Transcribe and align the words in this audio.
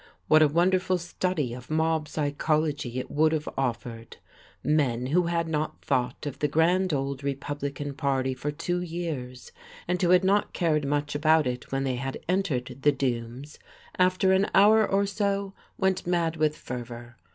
What 0.27 0.41
a 0.41 0.47
wonderful 0.47 0.97
study 0.97 1.53
of 1.53 1.69
mob 1.69 2.07
psychology 2.07 2.97
it 2.97 3.11
would 3.11 3.31
have 3.33 3.47
offered! 3.55 4.17
Men 4.63 5.05
who 5.05 5.27
had 5.27 5.47
not 5.47 5.85
thought 5.85 6.25
of 6.25 6.39
the 6.39 6.47
grand 6.47 6.91
old 6.91 7.23
Republican 7.23 7.93
party 7.93 8.33
for 8.33 8.49
two 8.49 8.81
years, 8.81 9.51
and 9.87 10.01
who 10.01 10.09
had 10.09 10.23
not 10.23 10.53
cared 10.53 10.85
much 10.87 11.13
about 11.13 11.45
it 11.45 11.71
when 11.71 11.83
they 11.83 11.97
had 11.97 12.17
entered 12.27 12.79
the 12.81 12.91
dooms, 12.91 13.59
after 13.99 14.31
an 14.31 14.47
hour 14.55 14.83
or 14.89 15.05
so 15.05 15.53
went 15.77 16.07
mad 16.07 16.35
with 16.35 16.57
fervour. 16.57 17.17